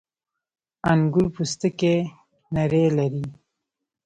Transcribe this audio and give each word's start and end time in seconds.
•انګور 0.91 1.27
پوستکی 1.33 1.95
نری 2.53 2.83
لري. 2.97 3.23